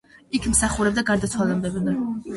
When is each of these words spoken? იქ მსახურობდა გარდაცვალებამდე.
იქ 0.37 0.47
მსახურობდა 0.53 1.03
გარდაცვალებამდე. 1.11 1.95